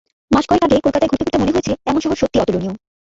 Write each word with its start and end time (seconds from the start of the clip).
মাস 0.31 0.45
কয়েক 0.49 0.63
আগে 0.65 0.77
কলকাতায় 0.77 1.09
ঘুরতে 1.09 1.23
ঘুরতে 1.23 1.37
মনে 1.41 1.53
হয়েছে, 1.55 1.71
এমন 1.85 1.99
শহর 2.01 2.17
সত্যি 2.21 2.37
অতুলনীয়। 2.39 2.73